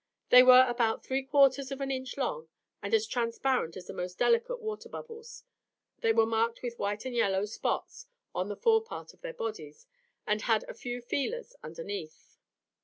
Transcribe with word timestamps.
They 0.29 0.41
were 0.41 0.65
about 0.67 1.05
three 1.05 1.21
quarters 1.21 1.71
of 1.71 1.79
an 1.79 1.91
inch 1.91 2.17
long, 2.17 2.49
and 2.81 2.91
as 2.91 3.05
transparent 3.05 3.77
as 3.77 3.85
the 3.85 3.93
most 3.93 4.17
delicate 4.17 4.59
water 4.59 4.89
bubbles; 4.89 5.43
they 5.99 6.11
were 6.11 6.25
marked 6.25 6.63
with 6.63 6.79
white 6.79 7.05
and 7.05 7.13
light 7.13 7.19
yellow 7.19 7.45
spots 7.45 8.07
on 8.33 8.49
the 8.49 8.55
forepart 8.57 9.13
of 9.13 9.21
their 9.21 9.35
bodies, 9.35 9.85
and 10.25 10.41
had 10.41 10.63
a 10.63 10.73
few 10.73 11.03
feelers 11.03 11.55
underneath. 11.61 12.39